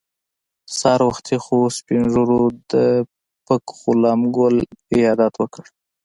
سهار 0.77 1.01
وختي 1.07 1.35
څو 1.45 1.57
سپین 1.77 2.01
ږیرو 2.13 2.41
د 2.71 2.73
پک 3.45 3.63
غلام 3.79 4.21
ګل 4.35 4.55
عیادت 4.93 5.33
وکړ. 5.37 5.65